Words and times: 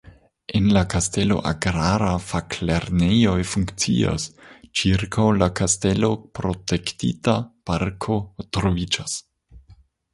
En 0.59 0.67
la 0.75 0.81
kastelo 0.93 1.35
agrara 1.49 2.07
faklernejo 2.29 3.35
funkcias, 3.51 4.27
ĉirkaŭ 4.81 5.29
la 5.43 5.53
kastelo 5.63 6.13
protektita 6.41 7.41
parko 7.73 8.21
troviĝas. 8.49 9.21